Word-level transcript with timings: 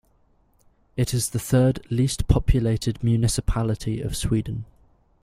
It 0.97 1.13
is 1.13 1.29
the 1.29 1.37
third 1.37 1.85
least 1.91 2.27
populated 2.27 3.03
municipality 3.03 4.01
of 4.01 4.17
Sweden. 4.17 4.65